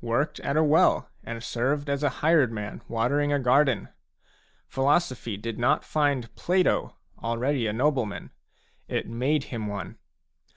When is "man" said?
2.50-2.82